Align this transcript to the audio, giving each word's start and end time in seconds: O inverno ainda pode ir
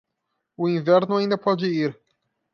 O 0.57 0.67
inverno 0.67 1.15
ainda 1.17 1.37
pode 1.37 1.67
ir 1.67 1.91